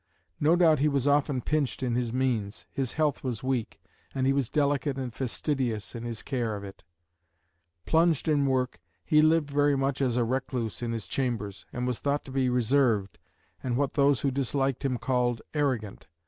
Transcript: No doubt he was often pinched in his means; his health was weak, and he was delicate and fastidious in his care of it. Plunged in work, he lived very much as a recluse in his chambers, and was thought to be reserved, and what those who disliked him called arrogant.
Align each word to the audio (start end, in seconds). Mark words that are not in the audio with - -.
No 0.39 0.55
doubt 0.55 0.79
he 0.79 0.87
was 0.87 1.05
often 1.05 1.41
pinched 1.41 1.83
in 1.83 1.93
his 1.93 2.11
means; 2.11 2.65
his 2.71 2.93
health 2.93 3.23
was 3.23 3.43
weak, 3.43 3.79
and 4.15 4.25
he 4.25 4.33
was 4.33 4.49
delicate 4.49 4.97
and 4.97 5.13
fastidious 5.13 5.93
in 5.93 6.01
his 6.01 6.23
care 6.23 6.55
of 6.55 6.63
it. 6.63 6.83
Plunged 7.85 8.27
in 8.27 8.47
work, 8.47 8.79
he 9.05 9.21
lived 9.21 9.51
very 9.51 9.77
much 9.77 10.01
as 10.01 10.17
a 10.17 10.25
recluse 10.25 10.81
in 10.81 10.91
his 10.91 11.07
chambers, 11.07 11.67
and 11.71 11.85
was 11.85 11.99
thought 11.99 12.25
to 12.25 12.31
be 12.31 12.49
reserved, 12.49 13.19
and 13.61 13.77
what 13.77 13.93
those 13.93 14.21
who 14.21 14.31
disliked 14.31 14.83
him 14.83 14.97
called 14.97 15.43
arrogant. 15.53 16.07